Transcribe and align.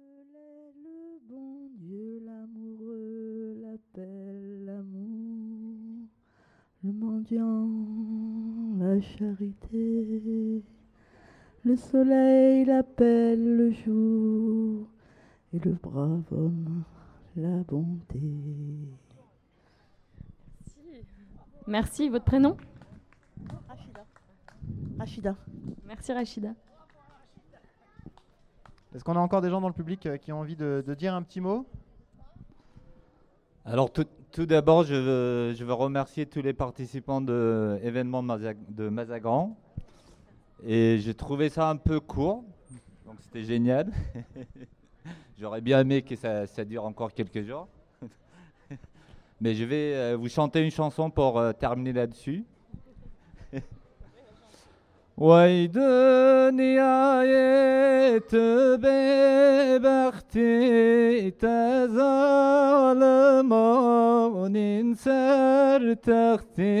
appelait 0.00 0.72
le 0.82 1.18
bon 1.28 1.68
Dieu, 1.78 2.22
l'amoureux 2.24 3.56
l'appelle 3.62 4.64
l'amour, 4.64 6.06
le 6.82 6.92
mendiant 6.92 7.68
la 8.78 9.00
charité, 9.00 10.62
le 11.64 11.76
soleil 11.76 12.64
l'appelle 12.64 13.56
le 13.56 13.70
jour, 13.70 14.86
et 15.52 15.58
le 15.58 15.72
brave 15.72 16.24
homme 16.32 16.84
la 17.36 17.62
bonté. 17.62 18.20
Merci, 21.66 22.08
votre 22.08 22.24
prénom? 22.24 22.56
Rachida. 23.68 24.04
Rachida. 24.98 25.36
Merci 25.86 26.12
Rachida. 26.12 26.54
Est-ce 28.92 29.04
qu'on 29.04 29.14
a 29.14 29.20
encore 29.20 29.40
des 29.40 29.50
gens 29.50 29.60
dans 29.60 29.68
le 29.68 29.74
public 29.74 30.04
euh, 30.06 30.16
qui 30.16 30.32
ont 30.32 30.40
envie 30.40 30.56
de, 30.56 30.82
dire 30.98 31.14
un 31.14 31.22
petit 31.22 31.40
mot? 31.40 31.64
Alors 33.64 33.92
tout, 33.92 34.06
tout 34.32 34.46
d'abord, 34.46 34.82
je 34.82 34.94
veux, 34.94 35.54
je 35.54 35.64
veux 35.64 35.72
remercier 35.72 36.26
tous 36.26 36.42
les 36.42 36.52
participants 36.52 37.20
de 37.20 37.78
l'événement 37.82 38.22
de 38.22 38.88
Mazagran. 38.88 39.56
Et 40.66 40.98
j'ai 40.98 41.14
trouvé 41.14 41.50
ça 41.50 41.70
un 41.70 41.76
peu 41.76 42.00
court, 42.00 42.44
donc 43.06 43.14
c'était 43.20 43.44
génial. 43.44 43.92
J'aurais 45.38 45.60
bien 45.60 45.80
aimé 45.80 46.02
que 46.02 46.16
ça, 46.16 46.48
ça, 46.48 46.64
dure 46.64 46.84
encore 46.84 47.14
quelques 47.14 47.42
jours. 47.42 47.68
Mais 49.40 49.54
je 49.54 49.64
vais 49.64 49.94
euh, 49.94 50.16
vous 50.16 50.28
chanter 50.28 50.62
une 50.62 50.70
chanson 50.70 51.10
pour 51.10 51.38
euh, 51.38 51.52
terminer 51.52 51.92
là-dessus. 51.92 52.44
Vay 55.19 55.73
dünyayet 55.73 56.83
bebekti 58.83 60.51
tezalım 61.39 63.51
onin 63.51 64.93
sertekti 64.93 66.73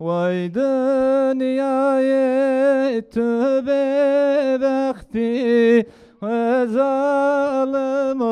Vay 0.00 0.54
dünyayet 0.54 1.56
bebekti 3.66 5.32
وظالم 6.22 8.22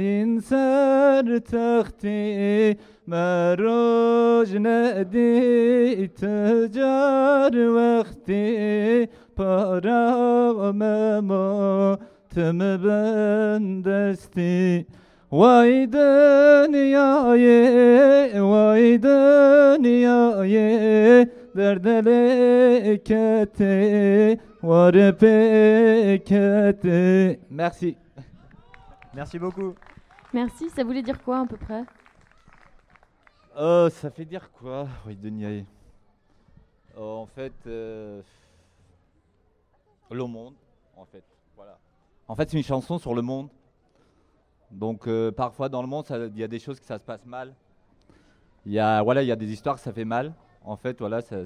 ننسر 0.00 1.38
تختي 1.38 2.76
مروج 3.10 4.56
ندي 4.56 6.06
تجار 6.06 7.56
وقتي 7.56 9.06
پارا 9.36 10.72
مما 10.72 11.98
تم 12.34 12.76
بندستی 12.76 14.86
وای 15.30 15.86
دنیای 15.86 17.46
وای 18.40 18.98
دنیای 18.98 20.56
در 21.54 21.74
دل 21.74 22.96
کته 22.96 24.36
Merci. 27.50 27.96
Merci 29.14 29.38
beaucoup. 29.38 29.74
Merci, 30.34 30.68
ça 30.70 30.82
voulait 30.82 31.02
dire 31.02 31.22
quoi 31.22 31.40
à 31.40 31.46
peu 31.46 31.56
près 31.56 31.84
Euh, 33.57 33.89
Ça 33.89 34.09
fait 34.09 34.25
dire 34.25 34.51
quoi 34.51 34.87
Oui, 35.05 35.15
Denis. 35.15 35.65
Euh, 36.97 36.99
en 36.99 37.25
fait, 37.25 37.53
euh, 37.67 38.21
le 40.09 40.25
monde, 40.25 40.55
en 40.97 41.05
fait. 41.05 41.23
Voilà. 41.55 41.77
En 42.27 42.35
fait, 42.35 42.49
c'est 42.49 42.57
une 42.57 42.63
chanson 42.63 42.97
sur 42.99 43.13
le 43.13 43.21
monde. 43.21 43.49
Donc, 44.69 45.07
euh, 45.07 45.31
parfois 45.31 45.69
dans 45.69 45.81
le 45.81 45.87
monde, 45.87 46.05
il 46.33 46.39
y 46.39 46.43
a 46.43 46.47
des 46.47 46.59
choses 46.59 46.79
que 46.79 46.85
ça 46.85 46.97
se 46.97 47.03
passe 47.03 47.25
mal. 47.25 47.53
Il 48.65 48.71
y 48.71 48.79
a, 48.79 49.01
voilà, 49.01 49.23
il 49.23 49.27
y 49.27 49.31
a 49.31 49.35
des 49.35 49.51
histoires 49.51 49.75
que 49.75 49.81
ça 49.81 49.91
fait 49.91 50.05
mal. 50.05 50.33
En 50.63 50.75
fait, 50.75 50.99
voilà, 50.99 51.21
c'est 51.21 51.43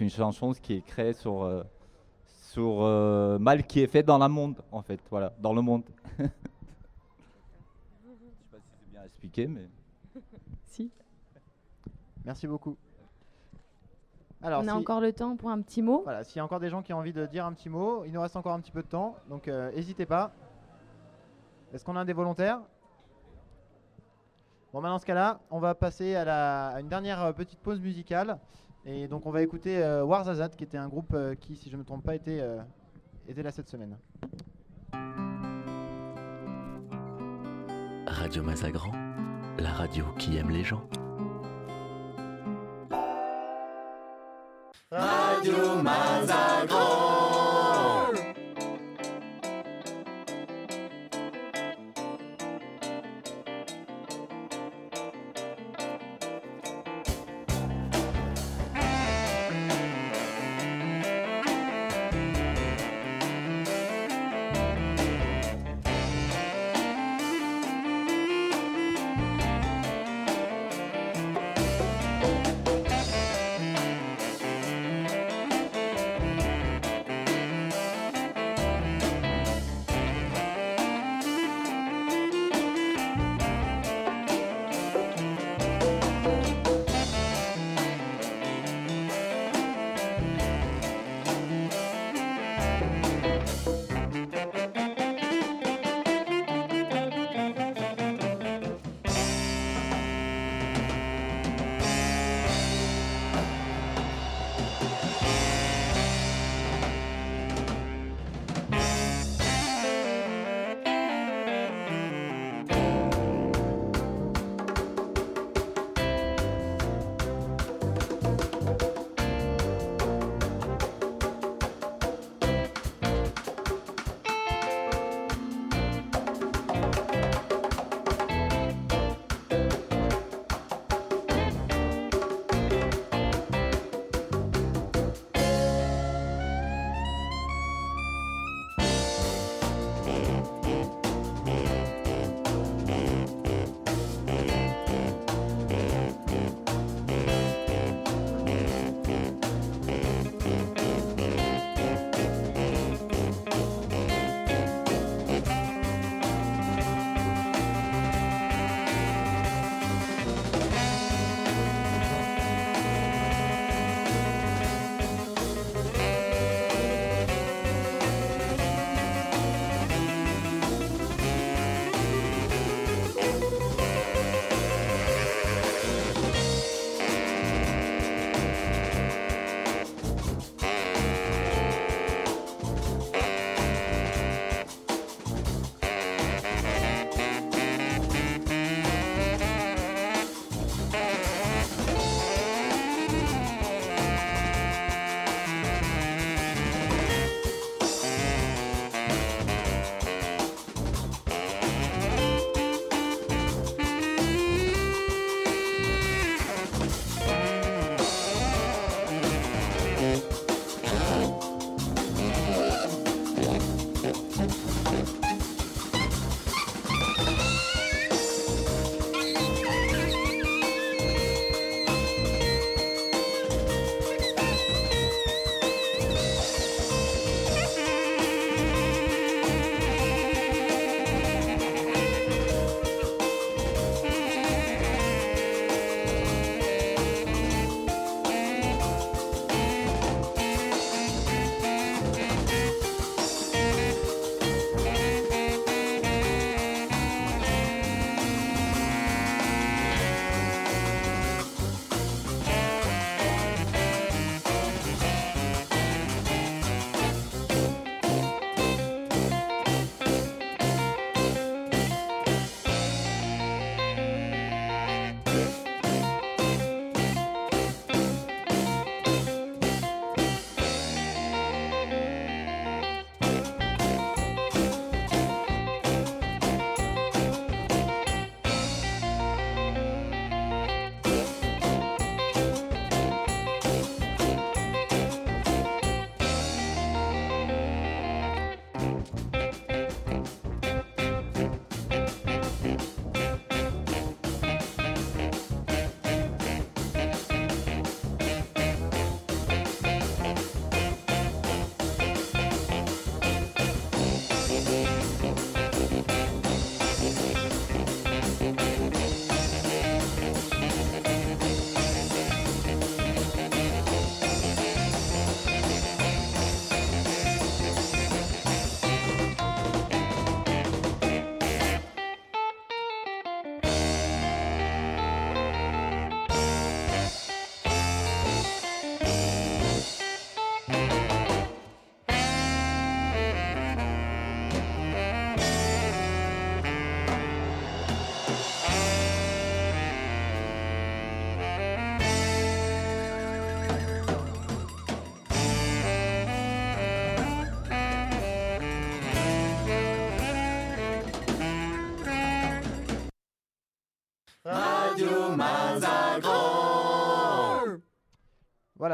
une 0.00 0.10
chanson 0.10 0.52
qui 0.52 0.74
est 0.74 0.80
créée 0.80 1.12
sur 1.12 1.42
euh, 1.42 1.62
sur 2.26 2.80
mal 3.38 3.66
qui 3.66 3.80
est 3.80 3.86
fait 3.86 4.02
dans 4.02 4.16
le 4.16 4.28
monde, 4.28 4.56
en 4.72 4.80
fait, 4.80 5.00
voilà, 5.10 5.34
dans 5.38 5.52
le 5.52 5.60
monde. 5.60 5.82
Je 6.18 6.24
sais 6.24 6.30
pas 8.50 8.58
si 8.58 8.70
c'est 8.80 8.90
bien 8.90 9.04
expliqué, 9.04 9.46
mais. 9.46 9.68
Si. 10.68 10.90
Merci 12.24 12.46
beaucoup. 12.46 12.76
Alors, 14.42 14.62
On 14.62 14.68
a 14.68 14.74
encore 14.74 15.00
le 15.00 15.12
temps 15.12 15.36
pour 15.36 15.50
un 15.50 15.60
petit 15.60 15.82
mot. 15.82 16.02
Voilà, 16.04 16.22
s'il 16.22 16.36
y 16.36 16.40
a 16.40 16.44
encore 16.44 16.60
des 16.60 16.70
gens 16.70 16.82
qui 16.82 16.92
ont 16.92 16.98
envie 16.98 17.12
de 17.12 17.26
dire 17.26 17.44
un 17.44 17.52
petit 17.52 17.68
mot, 17.68 18.04
il 18.04 18.12
nous 18.12 18.20
reste 18.20 18.36
encore 18.36 18.52
un 18.52 18.60
petit 18.60 18.70
peu 18.70 18.82
de 18.82 18.88
temps, 18.88 19.16
donc 19.28 19.48
n'hésitez 19.48 20.06
pas. 20.06 20.32
Est-ce 21.72 21.84
qu'on 21.84 21.96
a 21.96 22.04
des 22.04 22.12
volontaires? 22.12 22.60
Bon, 24.72 24.80
maintenant, 24.80 24.94
dans 24.94 24.98
ce 25.00 25.06
cas-là, 25.06 25.40
on 25.50 25.58
va 25.58 25.74
passer 25.74 26.14
à, 26.14 26.24
la, 26.24 26.68
à 26.68 26.80
une 26.80 26.88
dernière 26.88 27.34
petite 27.34 27.58
pause 27.58 27.80
musicale. 27.80 28.38
Et 28.90 29.06
donc 29.06 29.26
on 29.26 29.30
va 29.30 29.42
écouter 29.42 29.82
euh, 29.82 30.02
Warzazat, 30.02 30.48
qui 30.50 30.64
était 30.64 30.78
un 30.78 30.88
groupe 30.88 31.12
euh, 31.12 31.34
qui, 31.34 31.56
si 31.56 31.68
je 31.68 31.74
ne 31.74 31.80
me 31.80 31.84
trompe 31.84 32.04
pas, 32.04 32.14
était, 32.14 32.40
euh, 32.40 32.62
était 33.26 33.42
là 33.42 33.50
cette 33.50 33.68
semaine. 33.68 33.98
Radio 38.06 38.42
Mazagran, 38.42 38.92
la 39.60 39.72
radio 39.72 40.04
qui 40.18 40.36
aime 40.36 40.50
les 40.50 40.64
gens. 40.64 40.82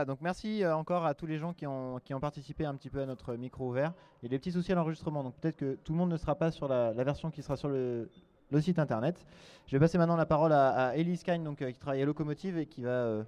Donc 0.06 0.18
merci 0.20 0.62
euh, 0.62 0.76
encore 0.76 1.06
à 1.06 1.14
tous 1.14 1.26
les 1.26 1.38
gens 1.38 1.52
qui 1.52 1.66
ont, 1.66 2.00
participé 2.20 2.64
un 2.64 2.74
petit 2.74 2.90
peu 2.90 3.00
à 3.00 3.06
notre 3.06 3.34
micro 3.34 3.68
ouvert. 3.68 3.92
Il 4.22 4.26
y 4.26 4.28
a 4.28 4.30
des 4.30 4.38
petits 4.38 4.52
soucis 4.52 4.72
à 4.72 4.74
l'enregistrement, 4.74 5.22
donc 5.22 5.34
peut-être 5.36 5.56
que 5.56 5.76
tout 5.84 5.92
le 5.92 5.98
monde 5.98 6.10
ne 6.10 6.16
sera 6.16 6.34
pas 6.34 6.50
sur 6.50 6.68
la, 6.68 6.92
version 6.92 7.30
qui 7.30 7.42
sera 7.42 7.56
sur 7.56 7.68
le, 7.68 8.08
site 8.60 8.78
internet. 8.78 9.24
Je 9.66 9.76
vais 9.76 9.80
passer 9.80 9.98
maintenant 9.98 10.16
la 10.16 10.26
parole 10.26 10.52
à, 10.52 10.96
Elise 10.96 11.22
Kine, 11.22 11.42
donc, 11.42 11.60
euh, 11.62 11.70
qui 11.70 11.78
travaille 11.78 12.02
à 12.02 12.06
Locomotive 12.06 12.58
et 12.58 12.66
qui 12.66 12.82
va 12.82 12.90
euh, 12.90 13.24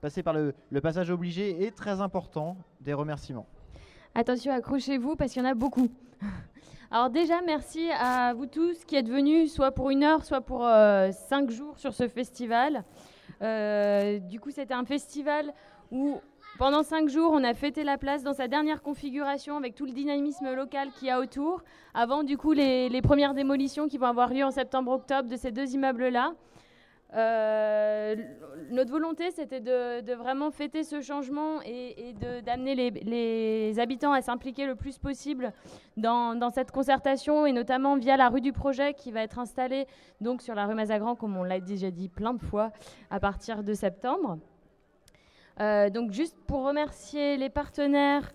passer 0.00 0.22
par 0.22 0.34
le, 0.34 0.54
passage 0.80 1.10
obligé 1.10 1.64
et 1.64 1.70
très 1.72 2.00
important 2.00 2.56
des 2.80 2.94
remerciements. 2.94 3.46
Attention, 4.14 4.52
accrochez-vous 4.52 5.16
parce 5.16 5.32
qu'il 5.32 5.42
y 5.42 5.46
en 5.46 5.50
a 5.50 5.54
beaucoup. 5.54 5.88
Alors 6.90 7.10
déjà, 7.10 7.42
merci 7.44 7.90
à 7.90 8.32
vous 8.34 8.46
tous 8.46 8.84
qui 8.84 8.96
êtes 8.96 9.08
venus, 9.08 9.52
soit 9.52 9.72
pour 9.72 9.90
une 9.90 10.02
heure, 10.02 10.24
soit 10.24 10.40
pour 10.40 10.66
cinq 11.12 11.50
jours 11.50 11.78
sur 11.78 11.92
ce 11.92 12.08
festival. 12.08 12.82
du 13.40 14.40
coup, 14.40 14.50
c'était 14.50 14.72
un 14.72 14.86
festival 14.86 15.52
où 15.90 16.20
pendant 16.58 16.82
cinq 16.82 17.08
jours, 17.08 17.30
on 17.32 17.44
a 17.44 17.54
fêté 17.54 17.84
la 17.84 17.98
place 17.98 18.24
dans 18.24 18.32
sa 18.32 18.48
dernière 18.48 18.82
configuration 18.82 19.56
avec 19.56 19.76
tout 19.76 19.86
le 19.86 19.92
dynamisme 19.92 20.52
local 20.54 20.90
qu'il 20.90 21.06
y 21.06 21.10
a 21.10 21.20
autour, 21.20 21.62
avant 21.94 22.24
du 22.24 22.36
coup 22.36 22.52
les, 22.52 23.00
premières 23.00 23.32
démolitions 23.32 23.86
qui 23.86 23.96
vont 23.96 24.06
avoir 24.06 24.32
lieu 24.34 24.44
en 24.44 24.50
septembre-octobre 24.50 25.28
de 25.28 25.36
ces 25.36 25.52
deux 25.52 25.72
immeubles-là. 25.74 26.34
Euh, 27.14 28.16
notre 28.70 28.90
volonté, 28.90 29.30
c'était 29.30 29.60
de, 29.60 30.12
vraiment 30.14 30.50
fêter 30.50 30.82
ce 30.82 31.00
changement 31.00 31.62
et, 31.64 32.12
d'amener 32.44 32.74
les, 32.74 33.78
habitants 33.78 34.12
à 34.12 34.20
s'impliquer 34.20 34.66
le 34.66 34.74
plus 34.74 34.98
possible 34.98 35.52
dans, 35.96 36.50
cette 36.50 36.72
concertation 36.72 37.46
et 37.46 37.52
notamment 37.52 37.96
via 37.96 38.16
la 38.16 38.28
rue 38.28 38.40
du 38.40 38.52
projet 38.52 38.94
qui 38.94 39.12
va 39.12 39.22
être 39.22 39.38
installée 39.38 39.86
donc 40.20 40.42
sur 40.42 40.56
la 40.56 40.66
rue 40.66 40.74
Mazagran, 40.74 41.14
comme 41.14 41.36
on 41.36 41.44
l'a 41.44 41.60
déjà 41.60 41.92
dit 41.92 42.08
plein 42.08 42.34
de 42.34 42.42
fois, 42.42 42.72
à 43.10 43.20
partir 43.20 43.62
de 43.62 43.74
septembre. 43.74 44.38
Euh, 45.60 45.90
donc 45.90 46.12
juste 46.12 46.36
pour 46.46 46.64
remercier 46.64 47.36
les 47.36 47.50
partenaires, 47.50 48.32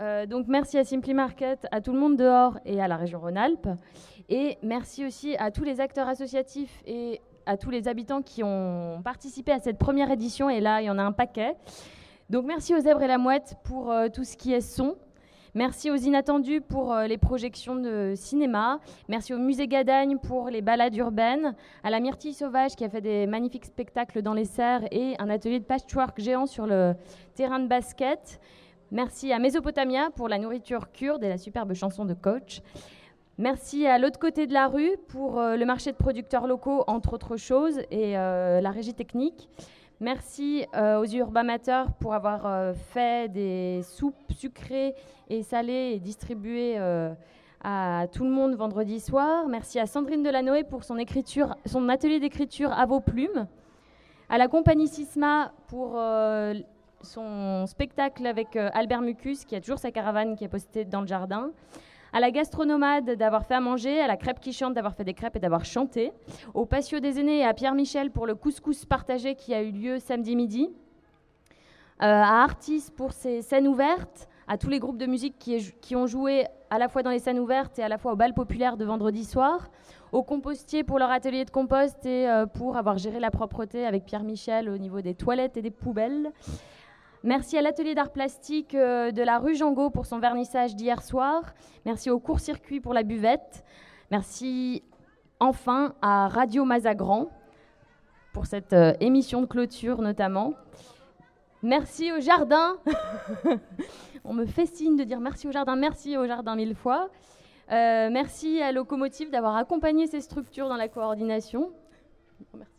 euh, 0.00 0.26
donc 0.26 0.46
merci 0.48 0.78
à 0.78 0.84
Simply 0.84 1.14
Market, 1.14 1.66
à 1.70 1.80
tout 1.80 1.92
le 1.92 1.98
monde 1.98 2.16
dehors 2.16 2.58
et 2.64 2.80
à 2.80 2.88
la 2.88 2.96
région 2.96 3.20
Rhône-Alpes. 3.20 3.68
Et 4.28 4.58
merci 4.62 5.06
aussi 5.06 5.36
à 5.38 5.50
tous 5.50 5.64
les 5.64 5.80
acteurs 5.80 6.08
associatifs 6.08 6.82
et 6.86 7.20
à 7.46 7.56
tous 7.56 7.70
les 7.70 7.88
habitants 7.88 8.20
qui 8.20 8.42
ont 8.44 9.00
participé 9.02 9.52
à 9.52 9.58
cette 9.58 9.78
première 9.78 10.10
édition. 10.10 10.50
Et 10.50 10.60
là, 10.60 10.82
il 10.82 10.84
y 10.84 10.90
en 10.90 10.98
a 10.98 11.02
un 11.02 11.12
paquet. 11.12 11.56
Donc 12.28 12.44
merci 12.44 12.74
aux 12.74 12.80
Zèbres 12.80 13.02
et 13.02 13.06
la 13.06 13.16
Mouette 13.16 13.56
pour 13.64 13.90
euh, 13.90 14.08
tout 14.08 14.24
ce 14.24 14.36
qui 14.36 14.52
est 14.52 14.60
son. 14.60 14.96
Merci 15.54 15.90
aux 15.90 15.96
Inattendus 15.96 16.60
pour 16.60 16.92
euh, 16.92 17.06
les 17.06 17.16
projections 17.16 17.74
de 17.74 18.12
cinéma. 18.14 18.80
Merci 19.08 19.32
au 19.32 19.38
Musée 19.38 19.66
Gadagne 19.66 20.18
pour 20.18 20.50
les 20.50 20.60
balades 20.60 20.94
urbaines. 20.94 21.54
À 21.82 21.90
la 21.90 22.00
Myrtille 22.00 22.34
Sauvage 22.34 22.76
qui 22.76 22.84
a 22.84 22.90
fait 22.90 23.00
des 23.00 23.26
magnifiques 23.26 23.64
spectacles 23.64 24.20
dans 24.20 24.34
les 24.34 24.44
serres 24.44 24.84
et 24.90 25.14
un 25.18 25.30
atelier 25.30 25.58
de 25.58 25.64
patchwork 25.64 26.20
géant 26.20 26.46
sur 26.46 26.66
le 26.66 26.94
terrain 27.34 27.60
de 27.60 27.66
basket. 27.66 28.40
Merci 28.90 29.32
à 29.32 29.38
Mésopotamia 29.38 30.10
pour 30.14 30.28
la 30.28 30.38
nourriture 30.38 30.92
kurde 30.92 31.24
et 31.24 31.28
la 31.28 31.38
superbe 31.38 31.72
chanson 31.72 32.04
de 32.04 32.14
coach. 32.14 32.60
Merci 33.38 33.86
à 33.86 33.98
l'autre 33.98 34.18
côté 34.18 34.46
de 34.46 34.52
la 34.52 34.66
rue 34.66 34.96
pour 35.08 35.38
euh, 35.38 35.56
le 35.56 35.64
marché 35.64 35.92
de 35.92 35.96
producteurs 35.96 36.46
locaux, 36.46 36.84
entre 36.88 37.14
autres 37.14 37.36
choses, 37.36 37.78
et 37.90 38.18
euh, 38.18 38.60
la 38.60 38.70
régie 38.70 38.94
technique. 38.94 39.48
Merci 40.00 40.64
aux 40.76 41.06
urbamateurs 41.06 41.92
pour 41.94 42.14
avoir 42.14 42.74
fait 42.92 43.30
des 43.30 43.82
soupes 43.82 44.14
sucrées 44.32 44.94
et 45.30 45.42
salé 45.42 45.92
et 45.94 45.98
distribué 45.98 46.74
euh, 46.78 47.12
à 47.62 48.06
tout 48.12 48.24
le 48.24 48.30
monde 48.30 48.54
vendredi 48.54 49.00
soir. 49.00 49.48
Merci 49.48 49.78
à 49.78 49.86
Sandrine 49.86 50.22
Delanoë 50.22 50.64
pour 50.64 50.84
son, 50.84 50.96
son 51.66 51.88
atelier 51.88 52.20
d'écriture 52.20 52.72
à 52.72 52.86
vos 52.86 53.00
plumes. 53.00 53.46
À 54.28 54.38
la 54.38 54.48
compagnie 54.48 54.88
Sisma 54.88 55.52
pour 55.68 55.94
euh, 55.96 56.54
son 57.02 57.66
spectacle 57.66 58.26
avec 58.26 58.56
euh, 58.56 58.70
Albert 58.74 59.00
Mucus, 59.00 59.44
qui 59.44 59.56
a 59.56 59.60
toujours 59.60 59.78
sa 59.78 59.90
caravane 59.90 60.36
qui 60.36 60.44
est 60.44 60.48
postée 60.48 60.84
dans 60.84 61.00
le 61.00 61.06
jardin. 61.06 61.50
À 62.12 62.20
la 62.20 62.30
gastronomade 62.30 63.10
d'avoir 63.16 63.44
fait 63.44 63.54
à 63.54 63.60
manger, 63.60 64.00
à 64.00 64.06
la 64.06 64.16
crêpe 64.16 64.40
qui 64.40 64.52
chante 64.52 64.74
d'avoir 64.74 64.94
fait 64.94 65.04
des 65.04 65.14
crêpes 65.14 65.36
et 65.36 65.40
d'avoir 65.40 65.64
chanté. 65.64 66.12
Au 66.54 66.64
patio 66.64 67.00
des 67.00 67.20
aînés 67.20 67.38
et 67.38 67.44
à 67.44 67.52
Pierre 67.52 67.74
Michel 67.74 68.10
pour 68.10 68.26
le 68.26 68.34
couscous 68.34 68.86
partagé 68.86 69.34
qui 69.34 69.54
a 69.54 69.62
eu 69.62 69.70
lieu 69.70 69.98
samedi 69.98 70.34
midi. 70.34 70.70
à 71.98 72.42
Artis 72.42 72.90
pour 72.96 73.12
ses 73.12 73.42
scènes 73.42 73.68
ouvertes 73.68 74.28
à 74.48 74.56
tous 74.56 74.70
les 74.70 74.78
groupes 74.78 74.96
de 74.96 75.06
musique 75.06 75.38
qui, 75.38 75.94
ont 75.94 76.06
joué 76.06 76.46
à 76.70 76.78
la 76.78 76.88
fois 76.88 77.02
dans 77.02 77.10
les 77.10 77.18
scènes 77.18 77.38
ouvertes 77.38 77.78
et 77.78 77.82
à 77.82 77.88
la 77.88 77.98
fois 77.98 78.12
au 78.12 78.16
bal 78.16 78.32
populaire 78.32 78.78
de 78.78 78.84
vendredi 78.84 79.24
soir, 79.24 79.68
aux 80.10 80.22
compostiers 80.22 80.84
pour 80.84 80.98
leur 80.98 81.10
atelier 81.10 81.44
de 81.44 81.50
compost 81.50 82.04
et 82.06 82.28
euh, 82.28 82.46
pour 82.46 82.78
avoir 82.78 82.96
géré 82.96 83.20
la 83.20 83.30
propreté 83.30 83.84
avec 83.84 84.06
Pierre 84.06 84.24
Michel 84.24 84.70
au 84.70 84.78
niveau 84.78 85.02
des 85.02 85.14
toilettes 85.14 85.58
et 85.58 85.62
des 85.62 85.70
poubelles. 85.70 86.32
Merci 87.24 87.58
à 87.58 87.62
l'atelier 87.62 87.96
d'art 87.96 88.12
plastique 88.12 88.74
euh, 88.76 89.10
de 89.10 89.22
la 89.22 89.38
rue 89.38 89.56
Jangot 89.56 89.90
pour 89.90 90.06
son 90.06 90.20
vernissage 90.20 90.76
d'hier 90.76 91.02
soir. 91.02 91.42
Merci 91.84 92.10
au 92.10 92.20
court-circuit 92.20 92.80
pour 92.80 92.94
la 92.94 93.02
buvette. 93.02 93.64
Merci 94.12 94.84
enfin 95.40 95.94
à 96.00 96.28
Radio 96.28 96.64
Mazagran 96.64 97.28
pour 98.32 98.46
cette 98.46 98.72
euh, 98.72 98.94
émission 99.00 99.40
de 99.40 99.46
clôture 99.46 100.00
notamment. 100.00 100.54
Merci 101.62 102.12
au 102.12 102.20
jardin 102.20 102.76
On 104.24 104.32
me 104.32 104.46
fait 104.46 104.66
signe 104.66 104.96
de 104.96 105.02
dire 105.02 105.18
merci 105.18 105.48
au 105.48 105.52
jardin, 105.52 105.74
merci 105.74 106.16
au 106.16 106.24
jardin 106.24 106.54
mille 106.54 106.76
fois. 106.76 107.08
Euh, 107.72 108.10
merci 108.12 108.62
à 108.62 108.70
Locomotive 108.70 109.30
d'avoir 109.30 109.56
accompagné 109.56 110.06
ces 110.06 110.20
structures 110.20 110.68
dans 110.68 110.76
la 110.76 110.88
coordination. 110.88 111.72
Merci 112.54 112.77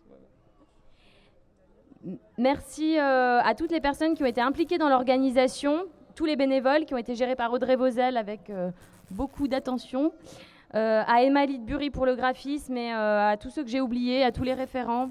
euh, 2.05 3.41
à 3.43 3.55
toutes 3.55 3.71
les 3.71 3.81
personnes 3.81 4.15
qui 4.15 4.23
ont 4.23 4.27
été 4.27 4.41
impliquées 4.41 4.77
dans 4.77 4.89
l'organisation, 4.89 5.85
tous 6.15 6.25
les 6.25 6.35
bénévoles 6.35 6.85
qui 6.85 6.93
ont 6.93 6.97
été 6.97 7.15
gérés 7.15 7.35
par 7.35 7.51
Audrey 7.51 7.75
Vauzel 7.75 8.17
avec 8.17 8.49
euh, 8.49 8.71
beaucoup 9.11 9.47
d'attention, 9.47 10.11
à 10.71 11.23
Emma 11.23 11.47
Lidbury 11.47 11.89
pour 11.89 12.05
le 12.05 12.15
graphisme 12.15 12.77
et 12.77 12.91
à 12.91 13.35
tous 13.41 13.49
ceux 13.49 13.63
que 13.63 13.69
j'ai 13.71 13.81
oubliés, 13.81 14.23
à 14.23 14.31
tous 14.31 14.43
les 14.43 14.53
référents. 14.53 15.09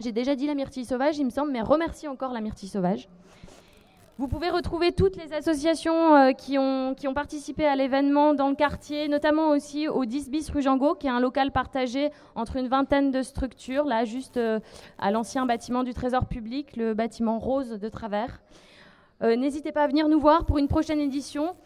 J'ai 0.00 0.10
déjà 0.10 0.34
dit 0.34 0.48
la 0.48 0.56
myrtille 0.56 0.84
sauvage, 0.84 1.16
il 1.16 1.26
me 1.26 1.30
semble, 1.30 1.52
mais 1.52 1.60
remercie 1.60 2.08
encore 2.08 2.32
la 2.32 2.40
myrtille 2.40 2.68
sauvage. 2.68 3.08
Vous 4.20 4.28
pouvez 4.28 4.50
retrouver 4.50 4.92
toutes 4.92 5.16
les 5.16 5.32
associations 5.32 6.14
euh, 6.14 6.32
qui, 6.32 6.58
ont, 6.58 6.94
qui 6.94 7.08
ont 7.08 7.14
participé 7.14 7.64
à 7.64 7.74
l'événement 7.74 8.34
dans 8.34 8.50
le 8.50 8.54
quartier, 8.54 9.08
notamment 9.08 9.48
aussi 9.48 9.88
au 9.88 10.04
10 10.04 10.28
bis 10.28 10.50
rue 10.50 10.60
Jangot, 10.60 10.94
qui 10.94 11.06
est 11.06 11.10
un 11.10 11.20
local 11.20 11.52
partagé 11.52 12.10
entre 12.34 12.56
une 12.56 12.68
vingtaine 12.68 13.12
de 13.12 13.22
structures, 13.22 13.86
là 13.86 14.04
juste 14.04 14.36
euh, 14.36 14.60
à 14.98 15.10
l'ancien 15.10 15.46
bâtiment 15.46 15.84
du 15.84 15.94
Trésor 15.94 16.26
public, 16.26 16.76
le 16.76 16.92
bâtiment 16.92 17.38
rose 17.38 17.80
de 17.80 17.88
travers. 17.88 18.42
Euh, 19.22 19.36
n'hésitez 19.36 19.72
pas 19.72 19.84
à 19.84 19.86
venir 19.86 20.06
nous 20.06 20.20
voir 20.20 20.44
pour 20.44 20.58
une 20.58 20.68
prochaine 20.68 21.00
édition. 21.00 21.56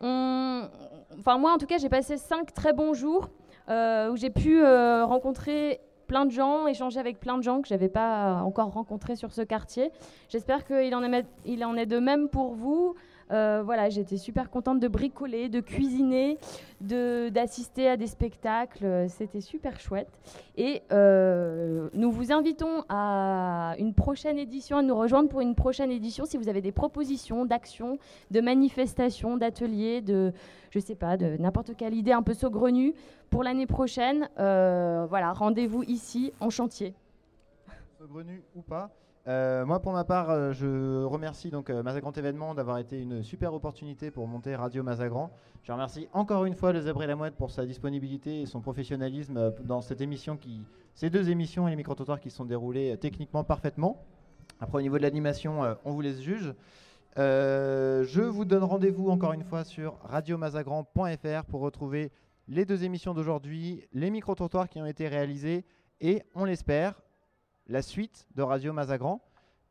Enfin 0.00 1.36
moi 1.36 1.52
en 1.52 1.58
tout 1.58 1.66
cas 1.66 1.78
j'ai 1.78 1.88
passé 1.88 2.16
cinq 2.16 2.54
très 2.54 2.72
bons 2.72 2.94
jours 2.94 3.28
où 3.68 4.16
j'ai 4.16 4.30
pu 4.30 4.62
rencontrer 4.62 5.80
plein 6.08 6.26
de 6.26 6.32
gens, 6.32 6.66
échanger 6.66 6.98
avec 6.98 7.20
plein 7.20 7.38
de 7.38 7.42
gens 7.42 7.62
que 7.62 7.68
je 7.68 7.74
n'avais 7.74 7.88
pas 7.88 8.42
encore 8.42 8.72
rencontrés 8.72 9.14
sur 9.14 9.32
ce 9.32 9.42
quartier. 9.42 9.92
J'espère 10.28 10.66
qu'il 10.66 10.92
en, 10.96 11.04
en 11.04 11.76
est 11.76 11.86
de 11.86 11.98
même 12.00 12.28
pour 12.28 12.54
vous. 12.54 12.96
Euh, 13.30 13.62
voilà, 13.64 13.88
j'étais 13.90 14.16
super 14.16 14.50
contente 14.50 14.80
de 14.80 14.88
bricoler, 14.88 15.48
de 15.48 15.60
cuisiner, 15.60 16.38
d'assister 16.80 17.88
à 17.88 17.96
des 17.96 18.06
spectacles. 18.06 19.06
C'était 19.08 19.40
super 19.40 19.78
chouette. 19.80 20.08
Et 20.56 20.82
euh, 20.92 21.88
nous 21.94 22.10
vous 22.10 22.32
invitons 22.32 22.84
à 22.88 23.74
une 23.78 23.94
prochaine 23.94 24.38
édition, 24.38 24.78
à 24.78 24.82
nous 24.82 24.96
rejoindre 24.96 25.28
pour 25.28 25.40
une 25.40 25.54
prochaine 25.54 25.90
édition 25.90 26.24
si 26.24 26.36
vous 26.36 26.48
avez 26.48 26.62
des 26.62 26.72
propositions 26.72 27.44
d'actions, 27.44 27.98
de 28.30 28.40
manifestations, 28.40 29.36
d'ateliers, 29.36 30.00
de, 30.00 30.32
je 30.70 30.78
sais 30.78 30.94
pas, 30.94 31.16
de 31.16 31.36
n'importe 31.38 31.76
quelle 31.76 31.94
idée 31.94 32.12
un 32.12 32.22
peu 32.22 32.34
saugrenue 32.34 32.94
pour 33.30 33.42
l'année 33.42 33.66
prochaine. 33.66 34.28
Euh, 34.38 35.06
voilà, 35.08 35.32
rendez-vous 35.32 35.82
ici 35.82 36.32
en 36.40 36.50
chantier. 36.50 36.94
Saugrenue 37.98 38.42
ou 38.54 38.62
pas 38.62 38.90
euh, 39.26 39.66
moi, 39.66 39.80
pour 39.80 39.92
ma 39.92 40.04
part, 40.04 40.30
euh, 40.30 40.52
je 40.52 41.04
remercie 41.04 41.50
donc 41.50 41.70
Mazagrand 41.70 42.12
Événement 42.12 42.54
d'avoir 42.54 42.78
été 42.78 43.00
une 43.00 43.22
super 43.22 43.52
opportunité 43.52 44.10
pour 44.10 44.26
monter 44.26 44.54
Radio 44.54 44.82
Mazagran. 44.82 45.30
Je 45.62 45.72
remercie 45.72 46.08
encore 46.12 46.44
une 46.44 46.54
fois 46.54 46.72
le 46.72 46.80
Zèbre 46.80 47.02
et 47.02 47.06
la 47.06 47.16
Mouette 47.16 47.34
pour 47.34 47.50
sa 47.50 47.66
disponibilité 47.66 48.42
et 48.42 48.46
son 48.46 48.60
professionnalisme 48.60 49.52
dans 49.64 49.80
cette 49.80 50.00
émission 50.00 50.38
ces 50.94 51.10
deux 51.10 51.30
émissions 51.30 51.68
et 51.68 51.70
les 51.70 51.76
micro 51.76 51.94
qui 52.20 52.30
sont 52.30 52.44
déroulées 52.44 52.96
techniquement 52.98 53.44
parfaitement. 53.44 54.02
Après, 54.60 54.78
au 54.78 54.82
niveau 54.82 54.96
de 54.98 55.02
l'animation, 55.02 55.60
on 55.84 55.92
vous 55.92 56.00
les 56.00 56.22
juge. 56.22 56.54
je 57.16 58.20
vous 58.20 58.44
donne 58.44 58.64
rendez-vous 58.64 59.10
encore 59.10 59.32
une 59.32 59.44
fois 59.44 59.64
sur 59.64 59.98
radiomazagran.fr 60.04 61.44
pour 61.48 61.60
retrouver 61.60 62.12
les 62.48 62.64
deux 62.64 62.84
émissions 62.84 63.14
d'aujourd'hui, 63.14 63.84
les 63.92 64.10
micro-trottoirs 64.10 64.68
qui 64.68 64.80
ont 64.80 64.86
été 64.86 65.06
réalisés 65.06 65.64
et, 66.00 66.22
on 66.34 66.44
l'espère, 66.44 67.00
la 67.68 67.82
suite 67.82 68.26
de 68.34 68.42
Radio 68.42 68.72
Mazagran. 68.72 69.20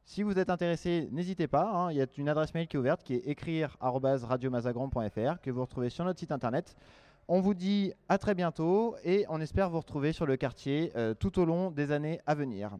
Si 0.05 0.23
vous 0.23 0.39
êtes 0.39 0.49
intéressé, 0.49 1.09
n'hésitez 1.11 1.47
pas. 1.47 1.69
Hein, 1.69 1.91
il 1.91 1.97
y 1.97 2.01
a 2.01 2.05
une 2.17 2.29
adresse 2.29 2.53
mail 2.53 2.67
qui 2.67 2.77
est 2.77 2.79
ouverte 2.79 3.03
qui 3.03 3.15
est 3.15 3.27
écrire@radiomazagran.fr 3.27 5.41
que 5.41 5.51
vous 5.51 5.61
retrouvez 5.61 5.89
sur 5.89 6.05
notre 6.05 6.19
site 6.19 6.31
internet. 6.31 6.75
On 7.27 7.41
vous 7.41 7.53
dit 7.53 7.91
à 8.07 8.17
très 8.17 8.33
bientôt 8.33 8.95
et 9.03 9.25
on 9.27 9.41
espère 9.41 9.69
vous 9.69 9.79
retrouver 9.79 10.13
sur 10.13 10.25
le 10.25 10.37
quartier 10.37 10.93
euh, 10.95 11.13
tout 11.13 11.39
au 11.39 11.45
long 11.45 11.71
des 11.71 11.91
années 11.91 12.21
à 12.25 12.35
venir. 12.35 12.71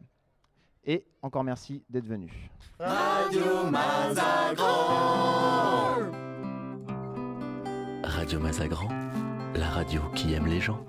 Et 0.84 1.04
encore 1.20 1.44
merci 1.44 1.84
d'être 1.90 2.06
venu. 2.06 2.50
Radio 2.78 3.70
Mazagran 3.70 5.16
Radio 8.04 8.40
Mazagran, 8.40 8.88
la 9.54 9.68
radio 9.68 10.00
qui 10.14 10.32
aime 10.32 10.46
les 10.46 10.60
gens. 10.60 10.82